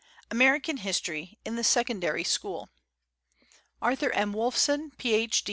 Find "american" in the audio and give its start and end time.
0.31-0.77